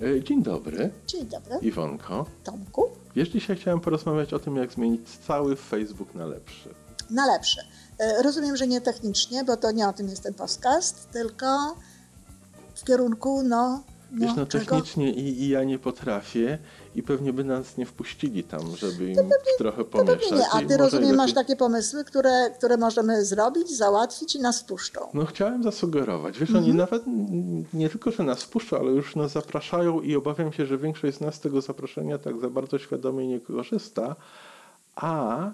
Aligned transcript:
E, 0.00 0.22
dzień 0.24 0.42
dobry. 0.42 0.90
Dzień 1.06 1.26
dobry. 1.26 1.58
Iwonko. 1.62 2.26
Tomku. 2.44 2.84
Wiesz, 3.16 3.28
dzisiaj 3.28 3.56
chciałem 3.56 3.80
porozmawiać 3.80 4.32
o 4.34 4.38
tym, 4.38 4.56
jak 4.56 4.72
zmienić 4.72 5.08
cały 5.26 5.56
Facebook 5.56 6.14
na 6.14 6.26
lepszy. 6.26 6.74
Na 7.10 7.26
lepszy. 7.26 7.60
E, 7.98 8.22
rozumiem, 8.22 8.56
że 8.56 8.66
nie 8.66 8.80
technicznie, 8.80 9.44
bo 9.44 9.56
to 9.56 9.72
nie 9.72 9.88
o 9.88 9.92
tym 9.92 10.08
jest 10.08 10.22
ten 10.22 10.34
podcast, 10.34 11.10
tylko 11.10 11.76
w 12.74 12.84
kierunku, 12.84 13.42
no. 13.42 13.82
No 14.12 14.26
Wiesz, 14.26 14.36
no 14.36 14.46
technicznie 14.46 15.12
i, 15.12 15.42
i, 15.42 15.48
ja 15.48 15.64
nie 15.64 15.78
potrafię 15.78 16.58
i 16.94 17.02
pewnie 17.02 17.32
by 17.32 17.44
nas 17.44 17.76
nie 17.76 17.86
wpuścili 17.86 18.44
tam, 18.44 18.76
żeby 18.76 19.08
im 19.08 19.16
pewnie, 19.16 19.52
trochę 19.58 19.84
pomieszać. 19.84 20.30
nie. 20.30 20.48
A 20.52 20.62
ty 20.68 20.76
rozumiem, 20.76 21.16
masz 21.16 21.34
takie 21.34 21.56
pomysły, 21.56 22.04
które, 22.04 22.50
które 22.58 22.76
możemy 22.76 23.24
zrobić, 23.24 23.76
załatwić 23.76 24.36
i 24.36 24.40
nas 24.40 24.60
wpuszczą. 24.62 25.00
No 25.14 25.26
chciałem 25.26 25.62
zasugerować. 25.62 26.38
Wiesz, 26.38 26.48
mhm. 26.48 26.64
oni 26.64 26.74
nawet 26.74 27.02
nie 27.74 27.88
tylko, 27.88 28.10
że 28.10 28.22
nas 28.22 28.42
wpuszczą, 28.42 28.78
ale 28.78 28.90
już 28.90 29.16
nas 29.16 29.32
zapraszają 29.32 30.00
i 30.00 30.16
obawiam 30.16 30.52
się, 30.52 30.66
że 30.66 30.78
większość 30.78 31.16
z 31.16 31.20
nas 31.20 31.34
z 31.34 31.40
tego 31.40 31.60
zaproszenia 31.60 32.18
tak 32.18 32.40
za 32.40 32.50
bardzo 32.50 32.78
świadomie 32.78 33.28
nie 33.28 33.40
korzysta, 33.40 34.16
a 34.96 35.50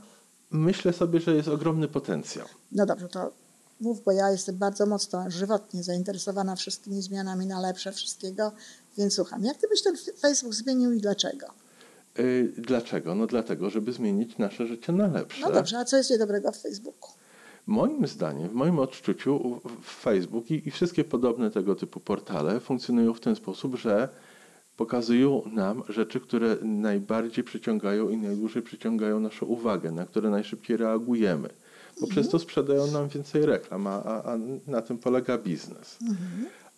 myślę 0.51 0.93
sobie, 0.93 1.21
że 1.21 1.35
jest 1.35 1.49
ogromny 1.49 1.89
potencjał. 1.89 2.47
No 2.73 2.87
dobrze, 2.87 3.09
to 3.09 3.44
mów, 3.81 4.05
bo 4.05 4.13
ja 4.13 4.31
jestem 4.31 4.57
bardzo 4.57 4.87
mocno 4.87 5.31
żywotnie 5.31 5.83
zainteresowana 5.83 6.57
wszystkimi 6.57 7.03
zmianami 7.03 7.47
na 7.47 7.61
lepsze 7.61 7.93
wszystkiego, 7.93 8.53
więc 8.99 9.15
słucham. 9.15 9.45
Jak 9.45 9.57
ty 9.57 9.69
byś 9.69 9.83
ten 9.83 9.97
Facebook 10.21 10.55
zmienił 10.55 10.93
i 10.93 11.01
dlaczego? 11.01 11.47
Yy, 12.19 12.53
dlaczego? 12.59 13.15
No 13.15 13.27
dlatego, 13.27 13.71
żeby 13.71 13.93
zmienić 13.93 14.39
nasze 14.39 14.67
życie 14.67 14.93
na 14.93 15.07
lepsze. 15.07 15.41
No 15.41 15.53
dobrze, 15.53 15.79
a 15.79 15.85
co 15.85 15.97
jest 15.97 16.11
niedobrego 16.11 16.53
w 16.53 16.57
Facebooku? 16.57 17.11
Moim 17.67 18.07
zdaniem, 18.07 18.49
w 18.49 18.53
moim 18.53 18.79
odczuciu, 18.79 19.61
Facebook 19.85 20.51
i, 20.51 20.69
i 20.69 20.71
wszystkie 20.71 21.05
podobne 21.05 21.51
tego 21.51 21.75
typu 21.75 22.01
portale 22.01 22.61
funkcjonują 22.61 23.15
w 23.15 23.21
ten 23.21 23.37
sposób, 23.37 23.77
że 23.77 24.09
pokazują 24.77 25.43
nam 25.53 25.83
rzeczy, 25.89 26.21
które 26.21 26.57
najbardziej 26.63 27.45
przyciągają 27.45 28.09
i 28.09 28.17
najdłużej 28.17 28.63
przyciągają 28.63 29.21
naszą 29.21 29.47
uwagę, 29.47 29.93
na 29.93 30.07
które 30.07 30.31
najszybciej 30.31 30.77
reagujemy. 30.77 31.49
Bo 32.01 32.07
przez 32.07 32.29
to 32.29 32.39
sprzedają 32.39 32.87
nam 32.87 33.09
więcej 33.09 33.47
reklam, 33.47 33.87
a, 33.87 34.03
a 34.03 34.39
na 34.67 34.83
tym 34.83 34.99
polega 34.99 35.39
biznes. 35.39 35.99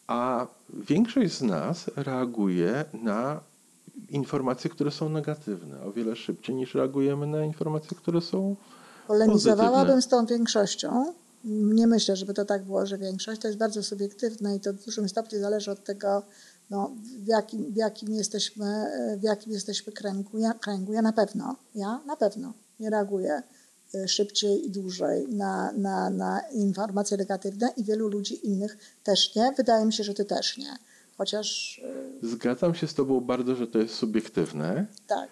A 0.06 0.46
większość 0.88 1.32
z 1.32 1.42
nas 1.42 1.90
reaguje 1.96 2.84
na 3.02 3.40
informacje, 4.08 4.70
które 4.70 4.90
są 4.90 5.08
negatywne, 5.08 5.82
o 5.82 5.92
wiele 5.92 6.16
szybciej 6.16 6.54
niż 6.54 6.74
reagujemy 6.74 7.26
na 7.26 7.44
informacje, 7.44 7.96
które 7.96 8.20
są 8.20 8.56
Polemizowałabym 9.06 10.02
z 10.02 10.08
tą 10.08 10.26
większością. 10.26 11.12
Nie 11.44 11.86
myślę, 11.86 12.16
żeby 12.16 12.34
to 12.34 12.44
tak 12.44 12.64
było, 12.64 12.86
że 12.86 12.98
większość. 12.98 13.40
To 13.40 13.48
jest 13.48 13.58
bardzo 13.58 13.82
subiektywne 13.82 14.56
i 14.56 14.60
to 14.60 14.72
w 14.72 14.84
dużym 14.84 15.08
stopniu 15.08 15.40
zależy 15.40 15.70
od 15.70 15.84
tego, 15.84 16.22
no, 16.70 16.90
w, 17.24 17.26
jakim, 17.26 17.72
w, 17.72 17.76
jakim 17.76 18.12
jesteśmy, 18.12 18.84
w 19.18 19.22
jakim 19.22 19.52
jesteśmy 19.52 19.92
kręgu. 19.92 20.38
Ja, 20.38 20.54
kręgu. 20.54 20.92
ja 20.92 21.02
na 21.02 21.12
pewno, 21.12 21.56
ja 21.74 22.00
na 22.06 22.16
pewno 22.16 22.52
nie 22.80 22.90
reaguję 22.90 23.42
szybciej 24.06 24.66
i 24.66 24.70
dłużej 24.70 25.28
na, 25.28 25.72
na, 25.72 26.10
na 26.10 26.40
informacje 26.52 27.16
negatywne 27.16 27.72
i 27.76 27.84
wielu 27.84 28.08
ludzi 28.08 28.46
innych 28.46 28.78
też 29.04 29.34
nie. 29.34 29.52
Wydaje 29.56 29.86
mi 29.86 29.92
się, 29.92 30.04
że 30.04 30.14
ty 30.14 30.24
też 30.24 30.58
nie. 30.58 30.78
Chociaż. 31.18 31.78
Y, 32.22 32.28
Zgadzam 32.28 32.74
się 32.74 32.86
z 32.86 32.94
Tobą 32.94 33.20
bardzo, 33.20 33.56
że 33.56 33.66
to 33.66 33.78
jest 33.78 33.94
subiektywne. 33.94 34.86
Tak. 35.06 35.28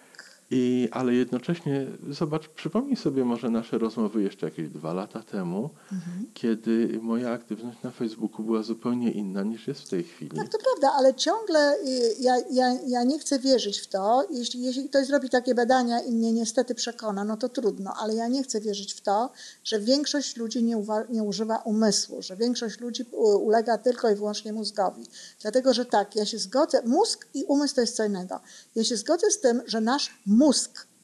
I, 0.51 0.89
ale 0.91 1.13
jednocześnie, 1.13 1.87
zobacz, 2.09 2.47
przypomnij 2.49 2.95
sobie 2.95 3.25
może 3.25 3.49
nasze 3.49 3.77
rozmowy 3.77 4.23
jeszcze 4.23 4.45
jakieś 4.45 4.69
dwa 4.69 4.93
lata 4.93 5.23
temu, 5.23 5.69
mhm. 5.91 6.25
kiedy 6.33 6.99
moja 7.01 7.31
aktywność 7.31 7.77
na 7.83 7.91
Facebooku 7.91 8.45
była 8.45 8.63
zupełnie 8.63 9.11
inna 9.11 9.43
niż 9.43 9.67
jest 9.67 9.81
w 9.81 9.89
tej 9.89 10.03
chwili. 10.03 10.37
Tak, 10.37 10.49
to 10.49 10.57
prawda, 10.57 10.97
ale 10.97 11.13
ciągle 11.13 11.75
y, 11.75 12.15
ja, 12.19 12.35
ja, 12.51 12.73
ja 12.87 13.03
nie 13.03 13.19
chcę 13.19 13.39
wierzyć 13.39 13.79
w 13.79 13.87
to. 13.87 14.27
Jeśli, 14.31 14.61
jeśli 14.61 14.89
ktoś 14.89 15.07
zrobi 15.07 15.29
takie 15.29 15.55
badania 15.55 15.99
i 15.99 16.11
mnie 16.11 16.33
niestety 16.33 16.75
przekona, 16.75 17.23
no 17.23 17.37
to 17.37 17.49
trudno, 17.49 17.93
ale 17.99 18.15
ja 18.15 18.27
nie 18.27 18.43
chcę 18.43 18.61
wierzyć 18.61 18.93
w 18.93 19.01
to, 19.01 19.31
że 19.63 19.79
większość 19.79 20.37
ludzi 20.37 20.63
nie, 20.63 20.77
uwa- 20.77 21.09
nie 21.09 21.23
używa 21.23 21.57
umysłu, 21.57 22.21
że 22.21 22.35
większość 22.35 22.79
ludzi 22.79 23.05
ulega 23.41 23.77
tylko 23.77 24.09
i 24.09 24.15
wyłącznie 24.15 24.53
mózgowi. 24.53 25.03
Dlatego, 25.41 25.73
że 25.73 25.85
tak, 25.85 26.15
ja 26.15 26.25
się 26.25 26.37
zgodzę, 26.37 26.81
mózg 26.85 27.27
i 27.33 27.43
umysł 27.43 27.75
to 27.75 27.81
jest 27.81 27.95
co 27.95 28.05
innego. 28.05 28.39
Ja 28.75 28.83
się 28.83 28.97
zgodzę 28.97 29.31
z 29.31 29.39
tym, 29.39 29.61
że 29.67 29.81
nasz 29.81 30.09
mózg 30.25 30.34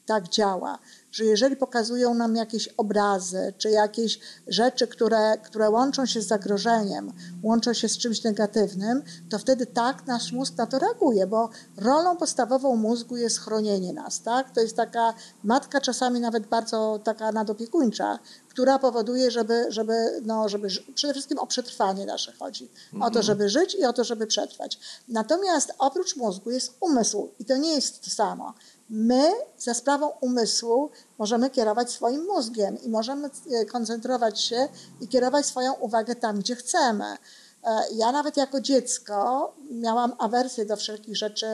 tak 0.06 0.28
działa, 0.28 0.78
że 1.12 1.24
jeżeli 1.24 1.56
pokazują 1.56 2.14
nam 2.14 2.36
jakieś 2.36 2.68
obrazy, 2.68 3.54
czy 3.58 3.70
jakieś 3.70 4.20
rzeczy, 4.46 4.86
które, 4.86 5.38
które 5.38 5.70
łączą 5.70 6.06
się 6.06 6.22
z 6.22 6.26
zagrożeniem, 6.26 7.12
łączą 7.42 7.72
się 7.72 7.88
z 7.88 7.98
czymś 7.98 8.22
negatywnym, 8.24 9.02
to 9.30 9.38
wtedy 9.38 9.66
tak 9.66 10.06
nasz 10.06 10.32
mózg 10.32 10.56
na 10.56 10.66
to 10.66 10.78
reaguje, 10.78 11.26
bo 11.26 11.50
rolą 11.76 12.16
podstawową 12.16 12.76
mózgu 12.76 13.16
jest 13.16 13.40
chronienie 13.40 13.92
nas. 13.92 14.22
Tak? 14.22 14.50
To 14.50 14.60
jest 14.60 14.76
taka 14.76 15.14
matka 15.44 15.80
czasami 15.80 16.20
nawet 16.20 16.46
bardzo 16.46 17.00
taka 17.04 17.32
nadopiekuńcza, 17.32 18.18
która 18.48 18.78
powoduje, 18.78 19.30
żeby, 19.30 19.66
żeby, 19.68 20.20
no, 20.22 20.48
żeby 20.48 20.68
przede 20.94 21.12
wszystkim 21.12 21.38
o 21.38 21.46
przetrwanie 21.46 22.06
nasze 22.06 22.32
chodzi. 22.32 22.70
O 22.94 22.98
to, 22.98 23.06
mhm. 23.06 23.22
żeby 23.22 23.48
żyć 23.48 23.74
i 23.74 23.84
o 23.84 23.92
to, 23.92 24.04
żeby 24.04 24.26
przetrwać. 24.26 24.78
Natomiast 25.08 25.72
oprócz 25.78 26.16
mózgu 26.16 26.50
jest 26.50 26.76
umysł 26.80 27.28
i 27.38 27.44
to 27.44 27.56
nie 27.56 27.74
jest 27.74 28.04
to 28.04 28.10
samo 28.10 28.54
my 28.92 29.32
za 29.58 29.74
sprawą 29.74 30.08
umysłu 30.20 30.90
możemy 31.18 31.50
kierować 31.50 31.90
swoim 31.90 32.24
mózgiem 32.24 32.82
i 32.82 32.88
możemy 32.88 33.30
e, 33.50 33.64
koncentrować 33.64 34.40
się 34.40 34.68
i 35.00 35.08
kierować 35.08 35.46
swoją 35.46 35.72
uwagę 35.72 36.14
tam, 36.14 36.38
gdzie 36.38 36.56
chcemy. 36.56 37.04
E, 37.04 37.82
ja 37.94 38.12
nawet 38.12 38.36
jako 38.36 38.60
dziecko 38.60 39.52
miałam 39.70 40.12
awersję 40.18 40.66
do 40.66 40.76
wszelkich 40.76 41.16
rzeczy 41.16 41.46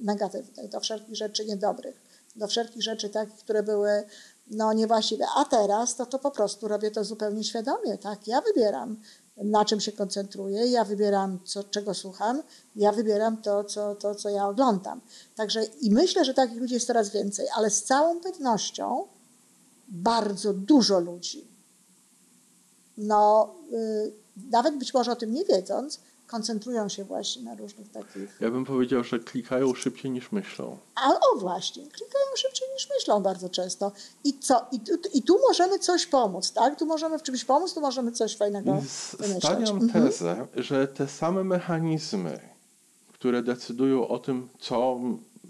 negatywnych, 0.00 0.68
do 0.68 0.80
wszelkich 0.80 1.16
rzeczy 1.16 1.44
niedobrych, 1.44 2.02
do 2.36 2.48
wszelkich 2.48 2.82
rzeczy 2.82 3.08
takich, 3.08 3.36
które 3.36 3.62
były 3.62 4.04
no, 4.50 4.72
niewłaściwe. 4.72 5.24
A 5.36 5.44
teraz 5.44 5.96
to, 5.96 6.06
to 6.06 6.18
po 6.18 6.30
prostu 6.30 6.68
robię 6.68 6.90
to 6.90 7.04
zupełnie 7.04 7.44
świadomie. 7.44 7.98
Tak? 7.98 8.26
Ja 8.26 8.40
wybieram 8.40 8.96
na 9.44 9.64
czym 9.64 9.80
się 9.80 9.92
koncentruję, 9.92 10.66
ja 10.66 10.84
wybieram, 10.84 11.38
co, 11.44 11.64
czego 11.64 11.94
słucham, 11.94 12.42
ja 12.76 12.92
wybieram 12.92 13.42
to 13.42 13.64
co, 13.64 13.94
to, 13.94 14.14
co 14.14 14.28
ja 14.28 14.48
oglądam. 14.48 15.00
Także 15.34 15.64
i 15.64 15.90
myślę, 15.90 16.24
że 16.24 16.34
takich 16.34 16.60
ludzi 16.60 16.74
jest 16.74 16.86
coraz 16.86 17.10
więcej, 17.10 17.46
ale 17.56 17.70
z 17.70 17.82
całą 17.82 18.20
pewnością 18.20 19.04
bardzo 19.88 20.52
dużo 20.52 21.00
ludzi, 21.00 21.46
no, 22.96 23.54
y, 23.72 24.12
nawet 24.50 24.78
być 24.78 24.94
może 24.94 25.12
o 25.12 25.16
tym 25.16 25.32
nie 25.32 25.44
wiedząc, 25.44 26.00
koncentrują 26.32 26.88
się 26.88 27.04
właśnie 27.04 27.42
na 27.42 27.54
różnych 27.54 27.88
takich. 27.90 28.36
Ja 28.40 28.50
bym 28.50 28.64
powiedział, 28.64 29.04
że 29.04 29.18
klikają 29.18 29.74
szybciej 29.74 30.10
niż 30.10 30.32
myślą. 30.32 30.78
A 30.94 31.08
o 31.14 31.38
właśnie, 31.38 31.82
klikają 31.82 32.26
szybciej 32.36 32.68
niż 32.74 32.88
myślą 32.96 33.20
bardzo 33.20 33.48
często. 33.48 33.92
I 34.24 34.38
co? 34.38 34.66
I, 34.72 34.80
I, 35.14 35.22
tu 35.22 35.38
możemy 35.48 35.78
coś 35.78 36.06
pomóc, 36.06 36.52
tak? 36.52 36.78
Tu 36.78 36.86
możemy 36.86 37.18
w 37.18 37.22
czymś 37.22 37.44
pomóc, 37.44 37.74
tu 37.74 37.80
możemy 37.80 38.12
coś 38.12 38.36
fajnego 38.36 38.72
wymyśleć. 39.18 39.44
Stawiam 39.44 39.76
mhm. 39.76 39.92
tezę, 39.92 40.46
że 40.56 40.88
te 40.88 41.08
same 41.08 41.44
mechanizmy, 41.44 42.40
które 43.12 43.42
decydują 43.42 44.08
o 44.08 44.18
tym, 44.18 44.48
co 44.58 45.00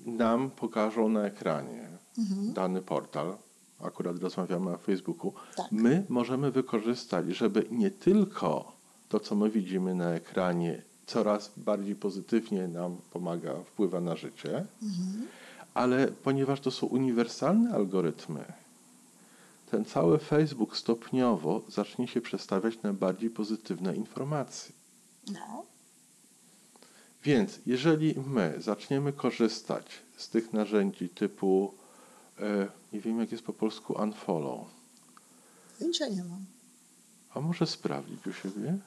nam 0.07 0.51
pokażą 0.51 1.09
na 1.09 1.25
ekranie 1.25 1.89
mhm. 2.19 2.53
dany 2.53 2.83
portal, 2.83 3.37
akurat 3.81 4.19
rozmawiamy 4.19 4.75
o 4.75 4.79
Facebooku, 4.79 5.33
tak. 5.57 5.67
my 5.73 6.07
możemy 6.09 6.51
wykorzystać, 6.51 7.27
żeby 7.27 7.67
nie 7.71 7.91
tylko 7.91 8.82
to, 9.13 9.21
co 9.21 9.35
my 9.35 9.51
widzimy 9.51 9.95
na 9.95 10.11
ekranie, 10.11 10.83
coraz 11.07 11.51
bardziej 11.57 11.95
pozytywnie 11.95 12.69
nam 12.69 12.97
pomaga, 13.11 13.55
wpływa 13.55 14.01
na 14.01 14.17
życie, 14.17 14.67
mhm. 14.83 15.27
ale 15.75 16.09
ponieważ 16.09 16.61
to 16.61 16.71
są 16.71 16.87
uniwersalne 16.87 17.75
algorytmy, 17.75 18.45
ten 19.71 19.85
cały 19.85 20.19
Facebook 20.19 20.77
stopniowo 20.77 21.63
zacznie 21.69 22.09
się 22.09 22.21
przestawiać 22.21 22.83
na 22.83 22.93
bardziej 22.93 23.31
pozytywne 23.31 23.97
informacje. 23.97 24.75
No. 25.33 25.65
Więc 27.25 27.61
jeżeli 27.67 28.15
my 28.27 28.55
zaczniemy 28.59 29.13
korzystać 29.13 29.87
z 30.17 30.29
tych 30.29 30.53
narzędzi 30.53 31.09
typu, 31.09 31.75
e, 32.41 32.69
nie 32.93 33.01
wiem 33.01 33.21
jak 33.21 33.33
jest 33.33 33.45
po 33.45 33.53
polsku, 33.53 34.03
unfollow. 34.03 34.67
Pojęcia 35.79 36.09
nie 36.09 36.25
mam. 36.25 36.45
A 37.35 37.41
może 37.41 37.67
sprawdzić 37.67 38.27
u 38.27 38.33
siebie? 38.33 38.79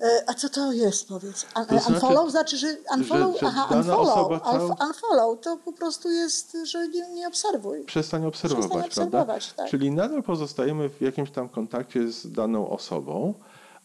E, 0.00 0.24
a 0.26 0.34
co 0.34 0.48
to 0.48 0.72
jest, 0.72 1.08
powiedz? 1.08 1.46
Un 1.56 1.66
to 1.66 1.78
znaczy, 1.78 1.92
unfollow 1.92 2.30
znaczy, 2.30 2.56
że 2.56 2.76
unfollow, 2.96 3.34
że, 3.34 3.40
że 3.40 3.46
aha, 3.46 3.68
unfollow, 3.76 4.42
cał... 4.42 4.76
unfollow 4.88 5.40
to 5.40 5.56
po 5.56 5.72
prostu 5.72 6.10
jest, 6.10 6.56
że 6.64 6.88
nie, 6.88 7.08
nie 7.14 7.28
obserwuj. 7.28 7.84
Przestań 7.84 8.26
obserwować, 8.26 8.68
Przestań 8.68 8.86
obserwować 8.86 9.52
tak. 9.52 9.70
Czyli 9.70 9.90
nadal 9.90 10.22
pozostajemy 10.22 10.88
w 10.88 11.00
jakimś 11.00 11.30
tam 11.30 11.48
kontakcie 11.48 12.12
z 12.12 12.32
daną 12.32 12.70
osobą, 12.70 13.34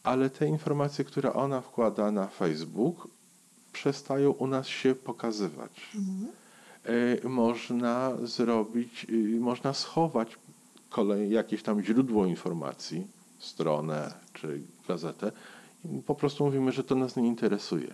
ale 0.04 0.30
te 0.30 0.48
informacje, 0.48 1.06
które 1.06 1.34
ona 1.34 1.62
wkłada 1.62 2.12
na 2.12 2.28
Facebook, 2.28 3.08
przestają 3.74 4.32
u 4.32 4.48
nas 4.48 4.68
się 4.68 4.96
pokazywać. 4.96 5.92
Mhm. 5.96 6.32
E, 7.24 7.30
można 7.30 8.12
zrobić, 8.24 9.06
y, 9.10 9.40
można 9.40 9.74
schować 9.74 10.38
kolej, 10.90 11.30
jakieś 11.30 11.64
tam 11.64 11.84
źródło 11.84 12.26
informacji, 12.26 13.08
stronę 13.40 14.14
czy 14.34 14.62
gazetę, 14.88 15.32
i 15.92 16.02
po 16.02 16.16
prostu 16.16 16.46
mówimy, 16.46 16.72
że 16.72 16.84
to 16.84 16.96
nas 16.96 17.16
nie 17.16 17.28
interesuje. 17.28 17.94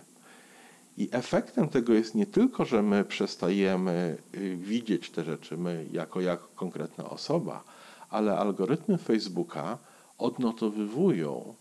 I 0.96 1.08
efektem 1.12 1.68
tego 1.68 1.92
jest 1.92 2.14
nie 2.14 2.26
tylko, 2.26 2.64
że 2.64 2.82
my 2.82 3.04
przestajemy 3.04 4.18
y, 4.34 4.56
widzieć 4.56 5.10
te 5.10 5.24
rzeczy, 5.24 5.56
my 5.56 5.86
jako, 5.92 6.20
jako 6.20 6.48
konkretna 6.54 7.10
osoba, 7.10 7.64
ale 8.10 8.38
algorytmy 8.38 8.98
Facebooka 8.98 9.78
odnotowywują, 10.18 11.54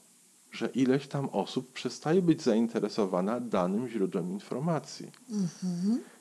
że 0.51 0.68
ileś 0.68 1.07
tam 1.07 1.30
osób 1.30 1.72
przestaje 1.72 2.22
być 2.22 2.42
zainteresowana 2.42 3.39
danym 3.39 3.88
źródłem 3.88 4.31
informacji. 4.31 5.12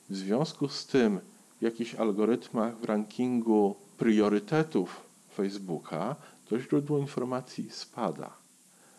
W 0.09 0.15
związku 0.15 0.67
z 0.67 0.85
tym 0.85 1.19
w 1.59 1.63
jakichś 1.63 1.95
algorytmach 1.95 2.77
w 2.77 2.83
rankingu 2.83 3.75
priorytetów 3.97 5.01
Facebooka 5.35 6.15
to 6.51 6.59
źródło 6.59 6.97
informacji 6.97 7.69
spada. 7.71 8.33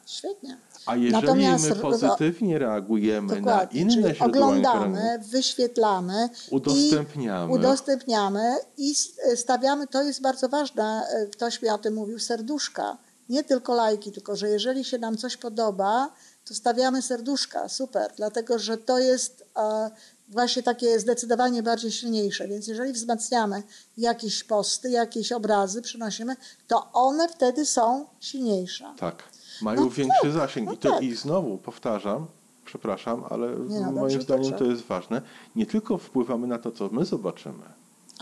Świetnie. 0.06 0.56
A 0.87 0.96
jeżeli 0.96 1.26
Natomiast 1.26 1.69
my 1.69 1.76
pozytywnie 1.76 2.58
reagujemy 2.58 3.40
na 3.40 3.64
inne 3.64 4.14
źródła 4.14 4.26
oglądamy, 4.26 5.19
wyświetlamy 5.31 6.28
Udostępniamy. 6.50 7.52
i 7.52 7.56
udostępniamy 7.56 8.56
i 8.76 8.94
stawiamy, 9.37 9.87
to 9.87 10.02
jest 10.02 10.22
bardzo 10.22 10.49
ważne, 10.49 11.02
e, 11.10 11.26
ktoś 11.26 11.62
mi 11.62 11.69
o 11.69 11.78
tym 11.78 11.94
mówił, 11.94 12.19
serduszka. 12.19 12.99
Nie 13.28 13.44
tylko 13.44 13.75
lajki, 13.75 14.12
tylko 14.12 14.37
że 14.37 14.49
jeżeli 14.49 14.84
się 14.84 14.99
nam 14.99 15.16
coś 15.16 15.37
podoba, 15.37 16.12
to 16.44 16.54
stawiamy 16.54 17.02
serduszka, 17.02 17.69
super, 17.69 18.12
dlatego 18.16 18.58
że 18.58 18.78
to 18.78 18.99
jest 18.99 19.44
e, 19.56 19.90
właśnie 20.32 20.62
takie 20.62 21.00
zdecydowanie 21.00 21.62
bardziej 21.62 21.93
silniejsze. 21.93 22.49
Więc 22.49 22.67
jeżeli 22.67 22.93
wzmacniamy 22.93 23.62
jakieś 23.96 24.44
posty, 24.44 24.90
jakieś 24.90 25.32
obrazy, 25.32 25.82
przynosimy, 25.82 26.37
to 26.67 26.93
one 26.93 27.29
wtedy 27.29 27.67
są 27.67 28.06
silniejsze. 28.20 28.94
Tak, 28.99 29.23
mają 29.62 29.81
No 29.84 29.90
większy 29.90 30.23
tak, 30.23 30.32
zasięg. 30.32 30.67
no 30.67 30.73
I, 30.73 30.79
to, 30.79 30.90
tak. 30.90 31.02
I 31.02 31.14
znowu 31.14 31.58
powtarzam, 31.58 32.26
przepraszam, 32.64 33.25
ale 33.31 33.49
no, 33.58 33.93
moim 33.93 34.23
zdaniem 34.23 34.52
to 34.52 34.64
jest 34.64 34.82
ważne. 34.82 35.23
Nie 35.56 35.67
tylko 35.67 35.99
wpływamy 35.99 36.46
na 36.46 36.58
to, 36.58 36.70
co 36.73 36.88
my 36.93 37.05
zobaczymy, 37.05 37.64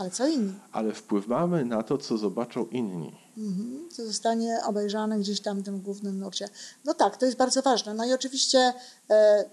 Ale 0.01 0.11
co 0.11 0.27
inni? 0.29 0.55
ale 0.73 0.93
wpływamy 0.93 1.65
na 1.65 1.83
to, 1.83 1.99
co 1.99 2.19
zobaczą 2.19 2.67
inni. 2.67 3.13
Mhm, 3.39 3.89
co 3.91 4.07
zostanie 4.07 4.59
obejrzane 4.67 5.19
gdzieś 5.19 5.41
tam 5.41 5.61
w 5.61 5.65
tym 5.65 5.81
głównym 5.81 6.19
nurcie. 6.19 6.49
No 6.85 6.95
tak, 6.95 7.17
to 7.17 7.27
jest 7.27 7.39
bardzo 7.39 7.63
ważne. 7.63 7.95
No 7.95 8.05
i 8.05 8.13
oczywiście 8.13 8.73
e, 9.11 9.45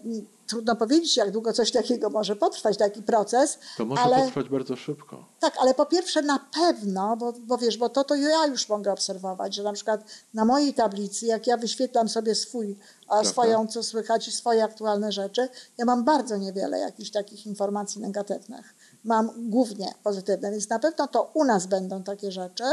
trudno 0.47 0.75
powiedzieć, 0.75 1.17
jak 1.17 1.31
długo 1.31 1.53
coś 1.53 1.71
takiego 1.71 2.09
może 2.09 2.35
potrwać, 2.35 2.77
taki 2.77 3.03
proces, 3.03 3.59
To 3.77 3.85
może 3.85 4.01
ale 4.01 4.17
potrwać 4.17 4.49
bardzo 4.49 4.75
szybko. 4.75 5.25
tak, 5.39 5.53
ale 5.59 5.73
po 5.73 5.85
pierwsze 5.85 6.21
na 6.21 6.39
pewno, 6.53 7.17
bo, 7.17 7.33
bo 7.33 7.57
wiesz, 7.57 7.77
bo 7.77 7.89
to, 7.89 8.03
to 8.03 8.15
ja 8.15 8.45
już 8.45 8.69
mogę 8.69 8.91
obserwować, 8.91 9.55
że 9.55 9.63
na 9.63 9.73
przykład 9.73 10.03
na 10.33 10.45
mojej 10.45 10.73
tablicy, 10.73 11.25
jak 11.25 11.47
ja 11.47 11.57
wyświetlam 11.57 12.09
sobie 12.09 12.35
swój, 12.35 12.77
swoją, 13.23 13.67
co 13.67 13.83
słychać 13.83 14.27
i 14.27 14.31
swoje 14.31 14.63
aktualne 14.63 15.11
rzeczy, 15.11 15.49
ja 15.77 15.85
mam 15.85 16.03
bardzo 16.03 16.37
niewiele 16.37 16.79
jakichś 16.79 17.11
takich 17.11 17.45
informacji 17.45 18.01
negatywnych. 18.01 18.75
Mam 19.07 19.49
głównie 19.49 19.93
pozytywne, 20.03 20.51
więc 20.51 20.69
na 20.69 20.79
pewno 20.79 21.07
to 21.07 21.31
u 21.33 21.43
nas 21.43 21.65
będą 21.65 22.03
takie 22.03 22.31
rzeczy. 22.31 22.63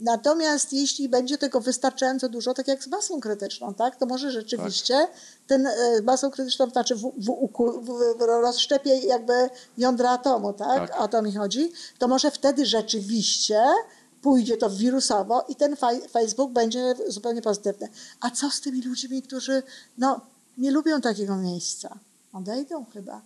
Natomiast 0.00 0.72
jeśli 0.72 1.08
będzie 1.08 1.38
tego 1.38 1.60
wystarczająco 1.60 2.28
dużo, 2.28 2.54
tak 2.54 2.68
jak 2.68 2.84
z 2.84 2.86
masą 2.86 3.20
krytyczną, 3.20 3.74
tak, 3.74 3.96
to 3.96 4.06
może 4.06 4.30
rzeczywiście 4.30 5.08
ten 5.46 5.66
e, 5.66 5.72
masą 6.02 6.30
krytyczną, 6.30 6.70
znaczy 6.70 6.94
w, 6.94 7.00
w, 7.00 7.48
w, 7.82 8.18
w 8.18 8.20
rozszczepie 8.20 8.98
jakby 8.98 9.32
jądra 9.78 10.10
atomu, 10.10 10.52
tak? 10.52 10.90
Tak. 10.90 11.00
O 11.00 11.08
to 11.08 11.22
mi 11.22 11.34
chodzi, 11.34 11.72
to 11.98 12.08
może 12.08 12.30
wtedy 12.30 12.66
rzeczywiście 12.66 13.64
pójdzie 14.22 14.56
to 14.56 14.70
wirusowo 14.70 15.44
i 15.48 15.56
ten 15.56 15.76
Facebook 16.10 16.52
będzie 16.52 16.94
zupełnie 17.08 17.42
pozytywny. 17.42 17.88
A 18.20 18.30
co 18.30 18.50
z 18.50 18.60
tymi 18.60 18.82
ludźmi, 18.82 19.22
którzy 19.22 19.62
no, 19.98 20.20
nie 20.58 20.70
lubią 20.70 21.00
takiego 21.00 21.36
miejsca? 21.36 21.98
Odejdą 22.32 22.84
chyba. 22.92 23.20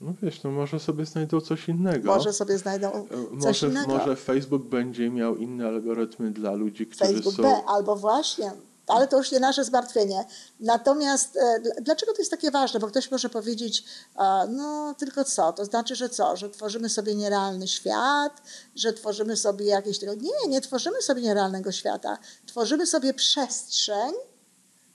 No 0.00 0.14
wiesz, 0.22 0.42
no 0.42 0.50
może 0.50 0.80
sobie 0.80 1.06
znajdą 1.06 1.40
coś 1.40 1.68
innego. 1.68 2.14
Może 2.14 2.32
sobie 2.32 2.58
znajdą 2.58 2.88
E, 2.88 3.08
coś 3.40 3.62
może, 3.62 3.68
innego. 3.68 3.88
może 3.98 4.16
Facebook 4.16 4.62
będzie 4.62 5.10
miał 5.10 5.36
inne 5.36 5.66
algorytmy 5.68 6.30
dla 6.30 6.52
ludzi, 6.52 6.86
którzy 6.86 7.12
Facebook 7.12 7.34
są... 7.34 7.42
B, 7.42 7.62
albo 7.66 7.96
właśnie. 7.96 8.52
Ale 8.86 9.08
to 9.08 9.18
już 9.18 9.32
nie 9.32 9.40
nasze 9.40 9.64
zmartwienie. 9.64 10.24
Natomiast 10.60 11.36
e, 11.36 11.60
dl- 11.60 11.82
dlaczego 11.82 12.12
to 12.12 12.18
jest 12.18 12.30
takie 12.30 12.50
ważne? 12.50 12.80
Bo 12.80 12.86
ktoś 12.86 13.10
może 13.10 13.28
powiedzieć, 13.28 13.84
a, 14.14 14.46
no 14.50 14.94
tylko 14.98 15.24
co? 15.24 15.52
To 15.52 15.64
znaczy, 15.64 15.96
że 15.96 16.08
co? 16.08 16.36
Że 16.36 16.50
tworzymy 16.50 16.88
sobie 16.88 17.14
nierealny 17.14 17.68
świat, 17.68 18.42
że 18.76 18.92
tworzymy 18.92 19.36
sobie 19.36 19.66
jakieś. 19.66 20.02
Nie, 20.02 20.48
nie 20.48 20.60
tworzymy 20.60 21.02
sobie 21.02 21.22
nierealnego 21.22 21.72
świata. 21.72 22.18
Tworzymy 22.46 22.86
sobie 22.86 23.14
przestrzeń, 23.14 24.12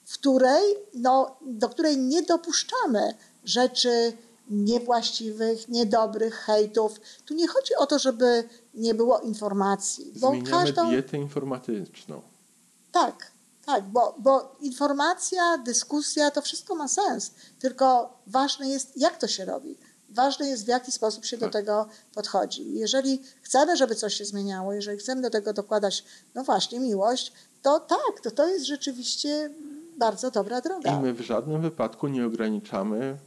w 0.06 0.14
której, 0.14 0.76
no, 0.94 1.38
do 1.42 1.70
której 1.70 1.98
nie 1.98 2.24
dopuszczamy 2.24 3.14
rzeczy 3.44 4.14
niewłaściwych, 4.50 5.68
niedobrych, 5.70 6.34
hejtów. 6.36 7.00
Tu 7.26 7.34
nie 7.34 7.48
chodzi 7.48 7.76
o 7.76 7.86
to, 7.88 8.00
żeby 8.00 8.44
nie 8.74 8.94
było 8.94 9.20
informacji. 9.20 10.12
Bo 10.16 10.30
Zmieniamy 10.30 10.50
każdą, 10.52 10.90
dietę 10.90 11.18
informatyczną. 11.18 12.22
tak, 12.92 13.32
tak, 13.66 13.84
bo, 13.84 14.16
bo 14.20 14.56
informacja, 14.62 15.58
dyskusja, 15.58 16.32
to 16.32 16.42
wszystko 16.42 16.76
ma 16.76 16.88
sens. 16.88 17.32
Tylko 17.60 18.14
ważne 18.28 18.70
jest, 18.70 18.98
jak 18.98 19.18
to 19.18 19.28
się 19.28 19.46
robi. 19.46 19.78
Ważne 20.10 20.48
jest, 20.48 20.66
w 20.66 20.68
jaki 20.68 20.92
sposób 20.92 21.26
się 21.26 21.38
do 21.38 21.46
Tak. 21.46 21.54
tego 21.54 21.88
podchodzi. 22.14 22.74
Jeżeli 22.74 23.22
chcemy, 23.42 23.78
żeby 23.78 23.96
coś 23.96 24.14
się 24.14 24.26
zmieniało, 24.26 24.74
jeżeli 24.74 24.98
chcemy 24.98 25.22
do 25.22 25.30
tego 25.30 25.54
dokładać, 25.54 26.04
no 26.36 26.44
właśnie, 26.44 26.80
miłość, 26.80 27.34
to 27.62 27.80
tak, 27.80 28.22
to 28.24 28.32
to 28.32 28.48
jest 28.48 28.66
rzeczywiście 28.66 29.50
bardzo 29.98 30.32
dobra 30.32 30.62
droga. 30.62 31.00
I 31.00 31.02
my 31.02 31.14
w 31.14 31.22
żadnym 31.22 31.62
wypadku 31.62 32.08
nie 32.08 32.26
ograniczamy 32.26 33.18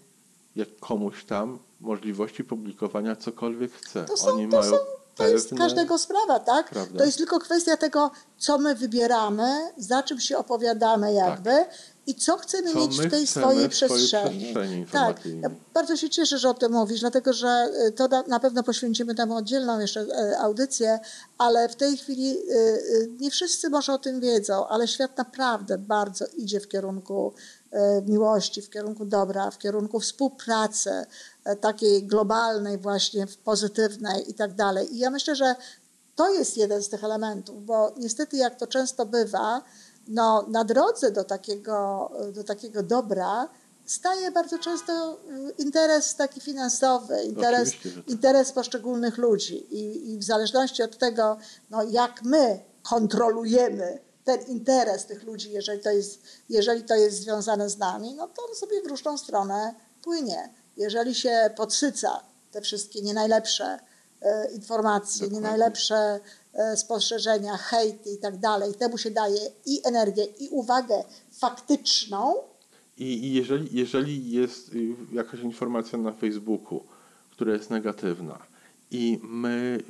jak 0.58 0.69
komuś 0.81 1.25
tam 1.25 1.58
możliwości 1.81 2.44
publikowania 2.44 3.16
cokolwiek 3.16 3.72
chce. 3.72 4.05
To, 4.05 4.16
są, 4.16 4.28
Oni 4.28 4.49
to, 4.49 4.56
mają 4.60 4.70
są, 4.70 4.76
to 5.16 5.28
jest 5.28 5.55
każdego 5.58 5.99
sprawa, 5.99 6.40
tak? 6.40 6.70
Prawda. 6.70 6.98
To 6.98 7.05
jest 7.05 7.19
tylko 7.19 7.38
kwestia 7.38 7.77
tego, 7.77 8.10
co 8.38 8.58
my 8.58 8.74
wybieramy, 8.74 9.72
za 9.77 10.03
czym 10.03 10.20
się 10.20 10.38
opowiadamy 10.38 11.12
jakby 11.12 11.65
i 12.06 12.15
co 12.15 12.36
chcemy 12.36 12.72
Co 12.72 12.79
mieć 12.79 12.98
w 13.00 13.10
tej 13.10 13.27
swojej 13.27 13.69
przestrzeni. 13.69 14.41
przestrzeni 14.41 14.86
tak, 14.86 15.27
ja 15.27 15.50
bardzo 15.74 15.96
się 15.96 16.10
cieszę, 16.10 16.38
że 16.38 16.48
o 16.50 16.55
tym 16.55 16.72
mówisz, 16.72 17.00
dlatego 17.00 17.32
że 17.32 17.70
y, 17.88 17.93
to 17.93 18.08
na- 18.29 18.41
pewno 18.41 18.62
poświęcimy 18.62 19.15
temu 19.15 19.36
oddzielną 19.36 19.79
jeszcze 19.81 20.00
e, 20.00 20.38
audycję, 20.38 20.98
ale 21.38 21.69
w 21.69 21.77
tej 21.77 21.96
chwili 21.96 22.36
y, 22.38 22.55
y, 22.55 23.08
nie 23.20 23.31
wszyscy 23.31 23.70
może 23.70 23.93
o 23.93 23.98
tym 23.98 24.20
wiedzą, 24.20 24.69
ale 24.69 24.88
świat 24.88 25.19
naprawdę 25.19 25.79
bardzo 25.79 26.24
idzie 26.36 26.60
w 26.60 26.69
kierunku 26.69 27.32
miłości, 28.06 28.63
w 28.63 28.70
kierunku 28.70 29.05
dobra, 29.05 29.51
w 29.51 29.58
kierunku 29.58 30.01
współpracy 30.01 30.91
e, 31.44 31.56
takiej 31.56 32.06
globalnej 32.06 32.79
właśnie, 32.79 33.27
pozytywnej 33.44 34.31
i 34.31 34.34
tak 34.34 34.55
dalej. 34.55 34.94
I 34.94 34.98
ja 34.98 35.10
myślę, 35.10 35.37
że 35.37 35.55
to 36.17 36.34
jest 36.34 36.56
jeden 36.56 36.82
z 36.82 36.89
tych 36.89 37.05
elementów, 37.05 37.67
bo 37.67 37.93
niestety 37.96 38.37
jak 38.37 38.56
to 38.56 38.67
często 38.67 39.06
bywa, 39.06 39.63
no, 40.08 40.44
na 40.48 40.65
drodze 40.65 41.10
do 41.10 41.25
takiego, 41.25 42.10
do 42.32 42.44
takiego 42.44 42.82
dobra 42.82 43.48
staje 43.89 44.31
bardzo 44.31 44.58
często 44.58 45.19
y, 45.48 45.63
interes 45.63 46.15
taki 46.15 46.41
finansowy, 46.41 47.22
interes, 47.22 47.70
tak. 47.70 48.08
interes 48.08 48.53
poszczególnych 48.53 49.19
ludzi. 49.19 49.75
I, 49.75 50.13
I 50.13 50.19
w 50.19 50.25
zależności 50.25 50.82
od 50.82 50.98
tego, 50.98 51.39
no, 51.70 51.82
jak 51.82 52.22
my 52.22 52.60
kontrolujemy 52.82 54.07
ten 54.29 54.43
interes 54.43 55.06
tych 55.06 55.23
ludzi, 55.23 55.53
jeżeli 55.53 55.82
to, 55.82 55.91
jest, 55.91 56.23
jeżeli 56.49 56.82
to 56.82 56.94
jest 56.94 57.23
związane 57.23 57.70
z 57.70 57.79
nami, 57.79 58.15
no 58.15 58.29
to 58.29 58.43
on 58.49 58.55
sobie 58.55 58.82
w 58.82 58.87
różną 58.87 59.19
stronę 59.19 59.75
płynie. 60.03 60.49
Jeżeli 60.77 61.15
się 61.15 61.51
podsyca 61.56 62.23
te 62.53 62.61
wszystkie 62.61 63.03
nie 63.03 63.15
najlepsze 63.15 63.79
e, 64.23 64.51
informacje, 64.53 65.29
nie 65.29 65.41
najlepsze 65.41 66.20
e, 66.53 66.77
spostrzeżenia, 66.77 67.56
hejty 67.56 68.11
i 68.11 68.19
tak 68.19 68.37
dalej, 68.37 68.75
temu 68.75 68.99
się 68.99 69.11
daje 69.11 69.41
i 69.67 69.81
energię, 69.85 70.25
i 70.25 70.49
uwagę 70.49 71.05
faktyczną, 71.32 72.35
I, 72.97 73.05
I 73.05 73.35
jeżeli, 73.35 73.79
jeżeli 73.79 74.31
jest 74.31 74.69
y, 74.75 74.97
jakaś 75.13 75.41
informacja 75.41 75.99
na 75.99 76.13
Facebooku, 76.13 76.81
która 77.31 77.53
jest 77.53 77.70
negatywna 77.70 78.39
i 78.91 79.20
my 79.23 79.82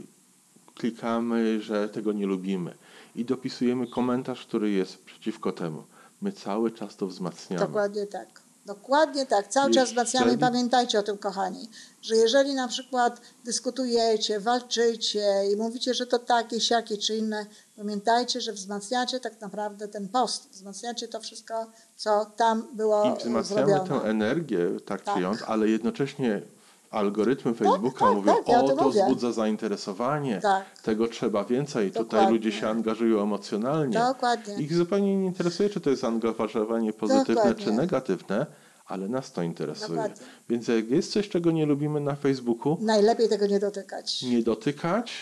klikamy, 0.75 1.61
że 1.61 1.89
tego 1.89 2.13
nie 2.13 2.27
lubimy 2.27 2.75
i 3.19 3.25
dopisujemy 3.25 3.87
komentarz, 3.87 4.47
który 4.47 4.71
jest 4.71 4.99
przeciwko 5.05 5.53
temu, 5.53 5.85
my 6.21 6.33
cały 6.33 6.71
czas 6.71 6.97
to 6.97 7.07
wzmacniamy. 7.07 7.67
Dokładnie 7.67 8.07
tak. 8.07 8.29
Dokładnie 8.67 9.27
tak. 9.27 9.49
Cały 9.49 9.71
czas 9.71 9.89
wzmacniamy 9.89 10.33
i 10.35 10.39
pamiętajcie 10.39 10.99
o 10.99 11.03
tym, 11.03 11.19
kochani, 11.19 11.69
że 12.03 12.17
jeżeli 12.17 12.55
na 12.55 12.69
przykład 12.69 13.21
dyskutujecie, 13.45 14.41
walczycie 14.41 15.25
i 15.53 15.57
mówicie, 15.57 15.95
że 15.95 16.07
to 16.07 16.19
takie, 16.19 16.61
siakie 16.61 16.97
czy 16.97 17.17
inne, 17.17 17.47
pamiętajcie, 17.77 18.41
że 18.41 18.53
wzmacniacie 18.53 19.21
tak 19.21 19.41
naprawdę 19.41 19.89
ten 19.89 20.09
post, 20.09 20.49
wzmacniacie 20.51 21.09
to 21.09 21.21
wszystko, 21.21 21.67
co 21.97 22.25
tam 22.37 22.69
było 22.73 23.05
I 23.05 23.19
wzmacniamy 23.19 23.45
zrobione. 23.45 24.01
tę 24.01 24.09
energię, 24.11 24.69
tak, 24.87 25.01
Tak. 25.03 25.15
czy 25.15 25.21
jąc, 25.23 25.43
ale 25.47 25.69
jednocześnie 25.69 26.43
algorytmy 26.91 27.55
Facebooka 27.55 27.99
tak, 28.07 28.15
mówią, 28.15 28.35
tak, 28.37 28.49
ja 28.49 28.61
o 28.63 28.69
to 28.69 28.85
mówię. 28.85 29.03
wzbudza 29.03 29.33
zainteresowanie, 29.33 30.39
Tak. 30.43 30.65
tego 30.83 31.09
trzeba 31.09 31.45
więcej, 31.45 31.91
tutaj 31.91 32.05
Dokładnie. 32.05 32.31
ludzie 32.31 32.53
się 32.53 32.69
angażują 32.69 33.23
emocjonalnie. 33.23 33.99
Dokładnie. 33.99 34.55
Ich 34.55 34.75
zupełnie 34.75 35.17
nie 35.17 35.27
interesuje, 35.27 35.71
czy 35.71 35.81
to 35.81 35.91
jest 35.91 36.03
zaangażowanie 36.03 36.93
pozytywne, 36.93 37.35
Dokładnie. 37.35 37.65
czy 37.65 37.73
negatywne, 37.73 38.47
ale 38.87 39.09
nas 39.09 39.33
to 39.33 39.43
interesuje. 39.43 39.89
Dokładnie. 39.89 40.27
Więc 40.49 40.69
jak 40.69 40.91
jest 40.91 41.13
coś, 41.13 41.29
czego 41.29 41.51
nie 41.51 41.67
lubimy 41.67 42.01
na 42.01 42.15
Facebooku, 42.17 42.79
Najlepiej 42.81 43.29
tego 43.29 43.47
nie 43.47 43.59
dotykać. 43.61 44.23
nie 44.23 44.43
dotykać, 44.43 45.13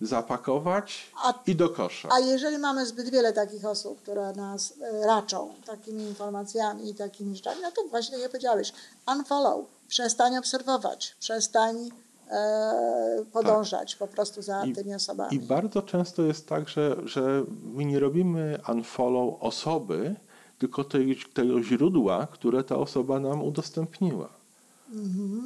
zapakować 0.00 1.10
A- 1.24 1.34
i 1.46 1.56
do 1.56 1.68
kosza. 1.68 2.08
A 2.12 2.18
jeżeli 2.18 2.58
mamy 2.58 2.86
zbyt 2.86 3.08
wiele 3.10 3.32
takich 3.32 3.64
osób, 3.64 4.02
które 4.02 4.32
nas 4.32 4.74
e, 4.80 5.06
raczą 5.06 5.54
takimi 5.66 6.02
informacjami 6.04 6.90
i 6.90 6.94
takimi 6.94 7.36
rzeczami, 7.36 7.60
no 7.62 7.70
to 7.70 7.82
właśnie 7.90 8.18
jak 8.18 8.30
powiedziałeś, 8.30 8.72
unfollow, 9.08 9.66
przestań 9.88 10.36
obserwować, 10.36 11.16
przestań 11.20 11.90
e, 12.30 13.24
podążać 13.32 13.96
po 13.96 14.06
prostu 14.06 14.42
za 14.42 14.60
Tak. 14.60 14.68
I- 14.68 14.72
tymi 14.72 14.94
osobami. 14.94 15.36
I 15.36 15.40
bardzo 15.40 15.82
często 15.82 16.22
jest 16.22 16.48
tak, 16.48 16.68
że, 16.68 16.96
że 17.04 17.44
my 17.64 17.84
nie 17.84 17.98
robimy 18.00 18.58
unfollow 18.68 19.34
osoby, 19.40 20.14
tylko 20.58 20.84
tej, 20.84 21.18
tego 21.34 21.62
źródła, 21.62 22.26
które 22.32 22.64
ta 22.64 22.76
osoba 22.76 23.20
nam 23.20 23.42
udostępniła. 23.42 24.39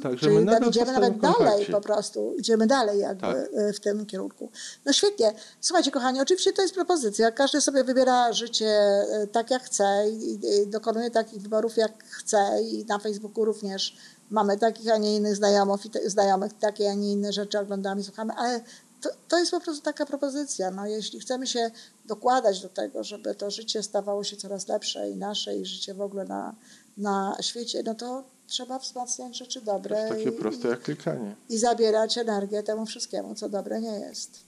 Także 0.03 0.25
Czyli 0.25 0.35
my 0.35 0.45
nadal 0.45 0.69
idziemy 0.69 0.91
nawet 0.91 1.19
dalej 1.19 1.65
po 1.65 1.81
prostu, 1.81 2.35
idziemy 2.37 2.67
dalej 2.67 2.99
jakby 2.99 3.21
Tak. 3.21 3.35
e, 3.55 3.73
w 3.73 3.79
tym 3.79 4.05
kierunku. 4.05 4.49
No 4.85 4.93
świetnie. 4.93 5.33
Słuchajcie 5.61 5.91
kochani, 5.91 6.21
oczywiście 6.21 6.53
to 6.53 6.61
jest 6.61 6.73
propozycja. 6.73 7.31
Każdy 7.31 7.61
sobie 7.61 7.83
wybiera 7.83 8.33
życie 8.33 8.67
e, 8.67 9.27
tak 9.31 9.51
jak 9.51 9.63
chce 9.63 10.05
i, 10.09 10.33
i 10.33 10.67
dokonuje 10.67 11.11
takich 11.11 11.41
wyborów 11.41 11.77
jak 11.77 12.03
chce 12.03 12.61
i 12.63 12.85
na 12.85 12.99
Facebooku 12.99 13.45
również 13.45 13.97
mamy 14.29 14.57
takich, 14.57 14.91
a 14.91 14.97
nie 14.97 15.15
innych 15.15 15.35
znajomych, 15.35 15.81
znajomych 16.05 16.53
takie, 16.53 16.89
a 16.89 16.93
nie 16.93 17.11
inne 17.11 17.33
rzeczy 17.33 17.59
oglądamy, 17.59 18.03
słuchamy, 18.03 18.33
ale 18.33 18.61
to, 19.01 19.09
to 19.27 19.39
jest 19.39 19.51
po 19.51 19.59
prostu 19.59 19.83
taka 19.83 20.05
propozycja. 20.05 20.71
No, 20.71 20.85
jeśli 20.85 21.19
chcemy 21.19 21.47
się 21.47 21.71
dokładać 22.05 22.61
do 22.61 22.69
tego, 22.69 23.03
żeby 23.03 23.35
to 23.35 23.51
życie 23.51 23.83
stawało 23.83 24.23
się 24.23 24.37
coraz 24.37 24.67
lepsze 24.67 25.09
i 25.09 25.15
nasze 25.15 25.55
i 25.55 25.65
życie 25.65 25.93
w 25.93 26.01
ogóle 26.01 26.25
na, 26.25 26.55
na 26.97 27.37
świecie, 27.41 27.83
no 27.85 27.95
to 27.95 28.34
trzeba 28.47 28.79
wzmacniać 28.79 29.37
rzeczy 29.37 29.59
To 29.61 29.65
dobre 29.65 29.97
jest 29.97 30.09
takie 30.09 30.29
i, 30.29 30.31
proste 30.31 30.67
jak 30.67 30.81
klikanie. 30.81 31.35
i 31.49 31.57
zabierać 31.57 32.17
energię 32.17 32.63
temu 32.63 32.85
wszystkiemu, 32.85 33.35
co 33.35 33.49
dobre 33.49 33.81
nie 33.81 33.99
jest. 33.99 34.39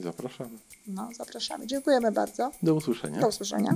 Zapraszamy. 0.00 0.58
No, 0.86 1.08
zapraszamy. 1.16 1.66
Dziękujemy 1.66 2.12
bardzo. 2.12 2.50
Do 2.62 2.74
usłyszenia. 2.74 3.20
Do 3.20 3.28
usłyszenia. 3.28 3.74